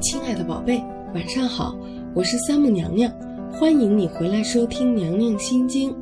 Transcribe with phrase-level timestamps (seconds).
[0.00, 0.82] 亲爱的宝贝，
[1.14, 1.76] 晚上好，
[2.14, 3.12] 我是三木娘娘，
[3.52, 5.94] 欢迎你回来收听娘娘心经。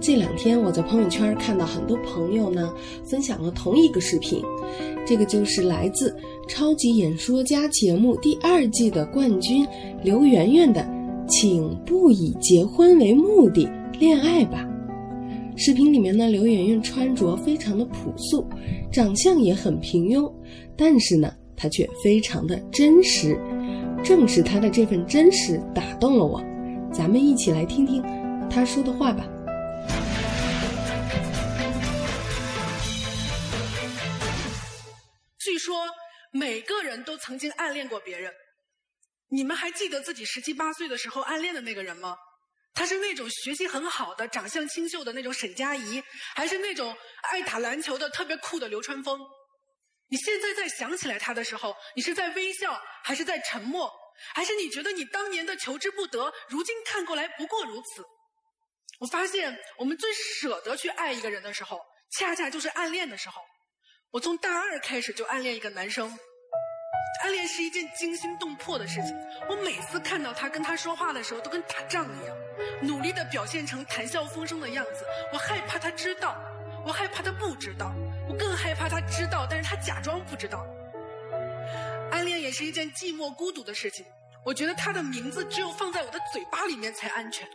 [0.00, 2.74] 这两天我在朋友圈看到很多朋友呢
[3.04, 4.42] 分享了同一个视频，
[5.06, 6.10] 这个就是来自
[6.48, 9.64] 《超级演说家》节目第二季的冠军
[10.02, 10.84] 刘媛媛的
[11.30, 13.70] “请不以结婚为目的
[14.00, 14.68] 恋爱吧”。
[15.54, 18.44] 视频里面呢，刘媛媛穿着非常的朴素，
[18.90, 20.28] 长相也很平庸，
[20.76, 23.38] 但是呢，他却非常的真实。
[24.04, 26.40] 正是他的这份真实打动了我，
[26.92, 28.02] 咱们一起来听听
[28.50, 29.24] 他说的话吧。
[35.38, 35.86] 据说
[36.32, 38.32] 每个人都曾经暗恋过别人，
[39.28, 42.16] 你们还记得自己十七八岁的时候暗恋的那个人吗？
[42.74, 46.02] 她是那种学习很好的、长相清秀的那种沈佳宜，
[46.34, 46.92] 还是那种
[47.30, 49.20] 爱打篮球的特别酷的流川枫？
[50.12, 53.90] 你现在再想起来他的时候，你是在微笑，还是在沉默，
[54.34, 58.04] 还是你觉得你当年的求之不得，如今看过来不过如此？
[58.98, 63.40] 我发现，我们最舍得去爱一个人的时候，恰恰就是暗恋的时候。
[64.10, 66.06] 我从大二开始就暗恋一个男生。
[67.22, 69.16] 暗恋是一件惊心动魄的事情。
[69.48, 72.36] 我每次看到他跟他说话的时候，都跟打仗一样，
[72.82, 75.06] 努力的表现成谈笑风生的样子。
[75.32, 76.36] 我害怕他知道，
[76.84, 77.92] 我害怕他不知道，
[78.28, 80.66] 我更害怕他知道，但是他假装不知道。
[82.10, 84.04] 暗恋也是一件寂寞孤独的事情。
[84.44, 87.48] 我觉得他的名字只有放在我的嘴巴里面才安全。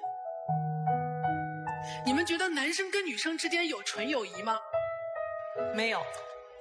[2.05, 4.57] 你们觉得男生跟女生之间有纯友谊吗？
[5.75, 6.01] 没有，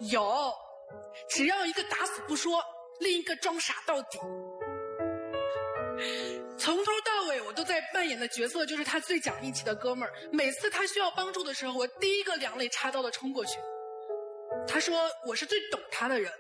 [0.01, 0.53] 有，
[1.29, 2.63] 只要一个打死不说。
[2.99, 4.19] 另一个装傻到底，
[6.57, 6.91] 从头
[7.97, 10.13] 扮演的角色就是他最讲义气的哥们儿。
[10.31, 13.59] 每次他需要帮助的时候，我第一个两肋插刀的冲过去。
[14.69, 16.31] 他说我是最懂他的人，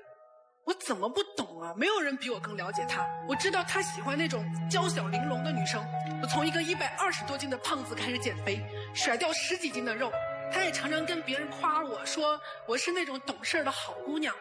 [0.64, 1.72] 我怎么不懂啊？
[1.74, 3.06] 没有人比我更了解他。
[3.26, 5.82] 我知道他喜欢那种娇小玲珑的女生。
[6.22, 8.60] 我从一个一百二十多斤的胖子开始减肥，
[8.94, 10.12] 甩掉十几斤的肉。
[10.52, 14.36] 他也常常跟别人夸我说我是那种懂事的好姑娘。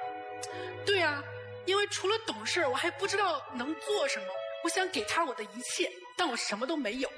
[0.85, 1.23] 对啊。
[1.65, 4.25] 因为除了懂事，我还不知道能做什么。
[4.65, 5.87] 我想给他我的一切，
[6.17, 7.11] 但我什么都没有。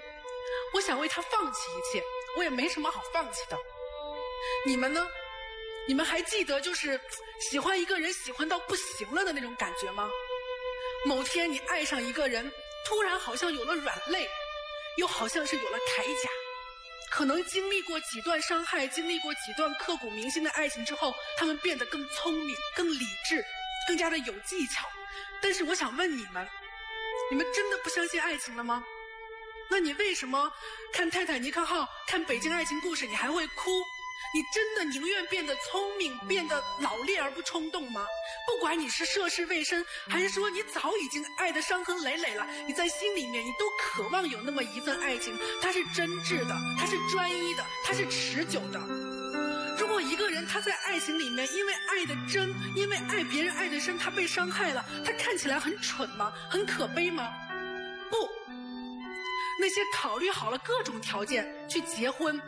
[0.73, 2.03] 我想为他放弃一切，
[2.35, 3.57] 我也没什么好放弃的。
[4.65, 5.07] 你们呢？
[5.87, 6.99] 你们还记得就是
[7.49, 10.09] 喜欢一个人喜欢到不行了的那种感觉吗？
[11.05, 12.51] 某天你爱上一个人，
[12.85, 14.27] 突然好像有了软肋，
[14.97, 16.29] 又好像是有了铠甲。
[17.09, 23.41] 可能经历过几段伤害，经历过几段刻骨铭心的爱情之后，他们变得更聪明、更理智。
[23.87, 24.85] 更加的有技巧，
[25.41, 26.45] 但是我想问你们：
[27.29, 28.83] 你们真的不相信爱情了吗？
[29.69, 30.49] 那你为什么
[30.93, 33.83] 看《泰坦尼克号》、看《北京爱情故事》你还会哭？
[34.33, 38.05] 你真的宁愿变得聪明、变得老练而不冲动吗？
[38.47, 48.79] 不管你是涉世未深，还是说你早已经爱得伤痕累累了，你在心里面你都渴望有那么一份爱情，它是真挚的，它是专一的，它是持久的。
[49.87, 56.33] 如果一个人他在爱情里面，因为爱的真，因为爱别人爱的深，他被伤害了，他看起来很蠢吗？
[56.49, 57.31] 很可悲吗？
[58.11, 58.17] 不，
[59.61, 62.39] 那些考虑好了各种条件去结婚，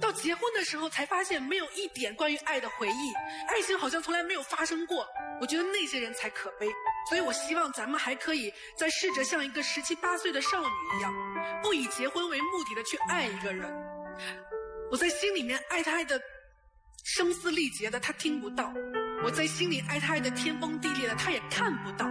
[0.00, 3.12] 到结婚的时候才发现没有一点关于爱的回忆，
[3.46, 5.06] 爱情好像从来没有发生过。
[5.38, 6.66] 我觉得那些人才可悲。
[7.10, 11.14] 所以我希望咱们还可以再试着像一个十七八岁的少女一样，
[11.62, 13.70] 不以结婚为目的的去爱一个人。
[14.90, 16.18] 我在心里面爱他爱的。
[17.04, 18.72] 声嘶力竭的他听不到，
[19.24, 22.06] 我在心里爱他爱的天崩地裂的他也看不到，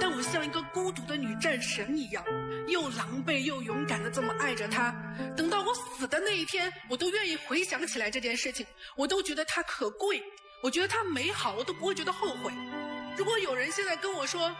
[0.00, 2.22] 但我像一个孤独的女战神一样，
[2.68, 4.94] 又狼狈又勇敢的这么爱着他。
[5.36, 8.66] 等到我死的那一天，我都愿意回想起来这件事情，
[8.96, 10.22] 我都觉得它可贵，
[10.62, 12.52] 我觉得它美好，我都不会觉得后悔。
[13.16, 14.54] 如果有人现在跟我说，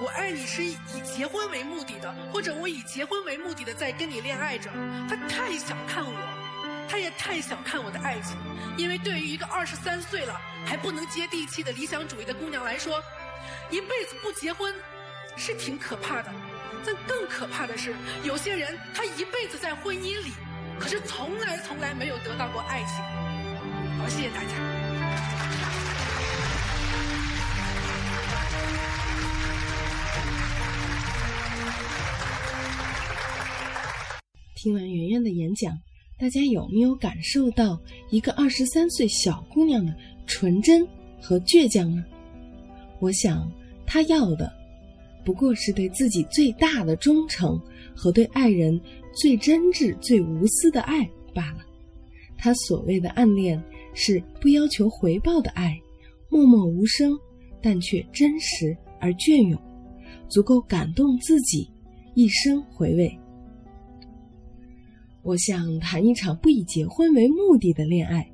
[0.00, 4.70] 我爱你是以结婚为目的的，或者我以结婚为目的的在跟你恋爱着，
[5.08, 6.43] 他太小看我。
[6.88, 8.36] 他也太小看我的爱情，
[8.76, 13.02] 因为对于一个二十三岁了还不能接地气的理想主义的姑娘来说，
[13.70, 14.74] 一辈子不结婚
[15.36, 16.32] 是挺可怕的。
[16.86, 20.32] 但更可怕的是，有些人他一辈子在婚姻里，
[20.78, 23.02] 可是从来从来没有得到过爱情。
[23.98, 24.50] 好，谢谢大家。
[34.54, 35.72] 听完圆圆的演讲。
[36.16, 37.78] 大家有没有感受到
[38.10, 39.94] 一个二十三岁小姑娘的
[40.26, 40.86] 纯真
[41.20, 42.04] 和倔强呢？
[43.00, 43.50] 我想，
[43.84, 44.52] 她要的
[45.24, 47.60] 不过是对自己最大的忠诚
[47.96, 48.80] 和对爱人
[49.12, 51.58] 最真挚、最无私的爱罢了。
[52.38, 53.60] 她所谓的暗恋，
[53.92, 55.76] 是不要求回报的爱，
[56.28, 57.18] 默默无声，
[57.60, 59.60] 但却真实而隽永。
[60.28, 61.68] 足够感动自己，
[62.14, 63.18] 一生回味。
[65.24, 68.30] 我想谈一场不以结婚为目的的恋爱。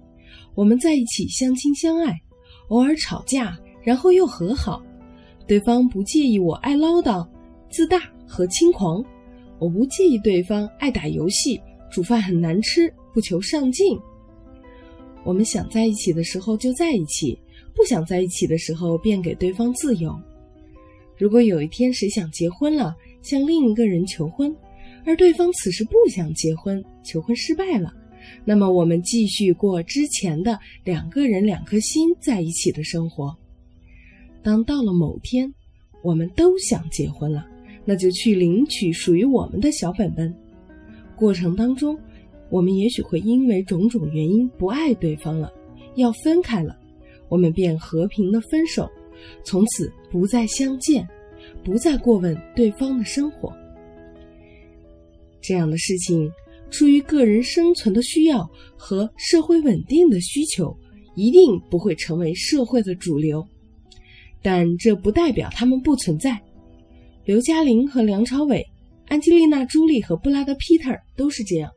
[0.57, 2.21] 我们在一起相亲相爱，
[2.69, 4.83] 偶尔吵架，然后又和好。
[5.47, 7.25] 对方不介意我爱唠叨、
[7.71, 9.05] 自大和轻狂，
[9.61, 11.61] 我不介意对方爱打游戏、
[11.93, 13.97] 煮饭很难吃、不求上进。
[15.23, 17.39] 我们想在一起的时候就在一起，
[17.73, 20.13] 不想在一起的时候便给对方自由。
[21.17, 24.53] 如果有一天谁想结婚了，向另一个人求婚，
[25.05, 27.95] 而对方此时不想结婚，求婚失败了。
[28.45, 33.35] 那么我们继续过之前的两个人两颗心在一起的生活。
[34.43, 35.53] 当到了某天，
[36.03, 37.47] 我们都想结婚了，
[37.85, 40.35] 那就去领取属于我们的小本本。
[41.17, 41.99] 过程当中，
[42.51, 45.53] 我们也许会因为种种原因不爱对方了，
[45.97, 46.79] 要分开了，
[47.29, 48.89] 我们便和平的分手，
[49.45, 51.07] 从此不再相见，
[51.65, 53.55] 不再过问对方的生活。
[55.41, 56.31] 这样的事情。
[56.71, 60.73] 出于个人生存的需要和社会稳定的需求，
[61.17, 63.45] 一定不会成为社会的主流，
[64.41, 66.41] 但这不代表他们不存在。
[67.25, 68.65] 刘嘉玲和梁朝伟、
[69.09, 71.69] 安吉丽娜·朱莉和布拉德·皮特都是这样。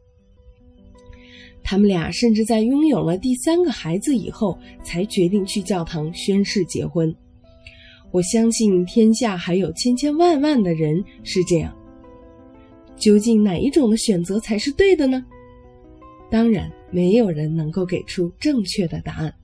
[1.63, 7.13] 他们俩甚至在拥有了第三个孩子以后，才决定去教堂宣誓结婚。
[8.11, 11.75] 我相信天下还有千千万万的人是这样。
[13.03, 15.25] 究竟哪一种的选择才是对的呢？
[16.31, 19.35] 当然，没有人能够给出正确的答案，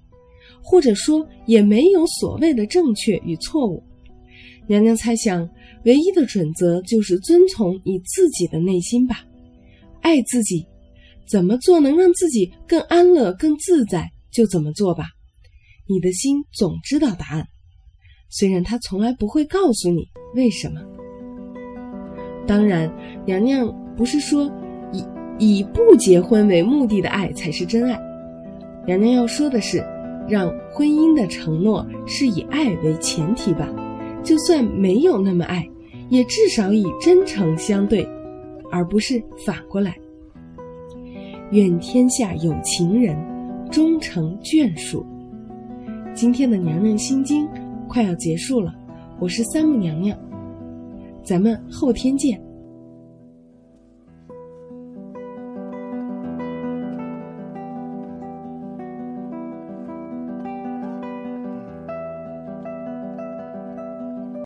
[0.64, 3.84] 或者说，也没有所谓的正确与错误。
[4.66, 5.46] 娘娘猜想，
[5.84, 9.26] 唯一的准则就是遵从你自己的内心吧，
[10.00, 10.66] 爱自己，
[11.28, 15.10] 怎么做能让自己更安乐、更自在，就怎么做吧。
[15.86, 17.46] 你的心总知道答案，
[18.30, 20.80] 虽然他从来不会告诉你为什么。
[22.50, 22.92] 当然，
[23.28, 24.52] 娘娘不是说
[24.92, 25.06] 以
[25.38, 27.96] 以不结婚为目的的爱才是真爱。
[28.88, 29.86] 娘娘要说的是，
[30.28, 33.70] 让婚姻的承诺是以爱为前提吧。
[34.24, 35.64] 就算没有那么爱，
[36.10, 38.04] 也至少以真诚相对，
[38.72, 39.96] 而不是反过来。
[41.52, 43.16] 愿天下有情人
[43.70, 45.06] 终成眷属。
[46.16, 47.48] 今天的娘娘心经
[47.88, 48.74] 快要结束了，
[49.20, 50.18] 我是三木娘娘。
[51.30, 52.49] 咱们后天见。